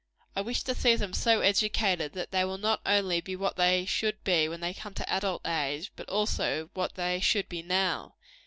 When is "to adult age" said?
4.95-5.91